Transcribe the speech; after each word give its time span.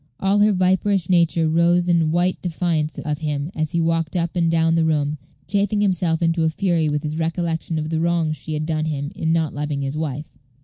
All 0.19 0.39
her 0.39 0.51
viperish 0.51 1.11
nature 1.11 1.47
rose 1.47 1.87
in 1.87 2.09
white 2.09 2.41
defiance 2.41 2.97
of 2.97 3.19
him, 3.19 3.51
as 3.53 3.69
he 3.69 3.79
walked 3.79 4.15
up 4.15 4.35
and 4.35 4.49
down 4.49 4.73
the 4.73 4.83
room, 4.83 5.19
chafing 5.47 5.81
himself 5.81 6.23
into 6.23 6.41
a 6.43 6.49
fury 6.49 6.89
with 6.89 7.03
his 7.03 7.19
recollection 7.19 7.77
of 7.77 7.91
the 7.91 7.99
wrong 7.99 8.31
she 8.31 8.55
had 8.55 8.65
done 8.65 8.85
him 8.85 9.11
in 9.13 9.31
not 9.31 9.53
loving 9.53 9.83
his 9.83 9.95
wife. 9.95 10.39